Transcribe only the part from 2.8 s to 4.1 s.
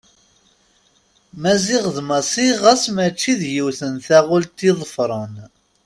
mačči d yiwet n